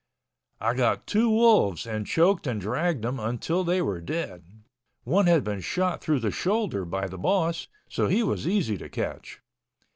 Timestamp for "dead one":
4.01-5.27